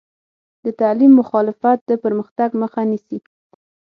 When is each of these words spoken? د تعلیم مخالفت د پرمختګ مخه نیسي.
د 0.65 0.67
تعلیم 0.79 1.11
مخالفت 1.21 1.77
د 1.85 1.91
پرمختګ 2.03 2.49
مخه 2.61 2.81
نیسي. 2.91 3.19